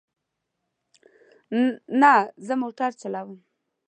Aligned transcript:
نه، 2.01 2.13
زه 2.45 2.53
موټر 2.63 2.91
چلوم 3.01 3.37